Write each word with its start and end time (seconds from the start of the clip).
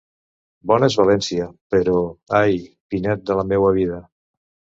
Bona 0.69 0.87
és 0.91 0.95
València, 1.01 1.45
però, 1.75 1.99
ai!, 2.39 2.57
Pinet 2.95 3.23
de 3.29 3.37
la 3.43 3.45
meua 3.53 3.71
vida! 3.79 4.01